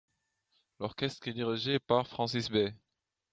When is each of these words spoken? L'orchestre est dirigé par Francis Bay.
L'orchestre 0.79 1.27
est 1.27 1.33
dirigé 1.33 1.77
par 1.77 2.07
Francis 2.07 2.49
Bay. 2.49 2.73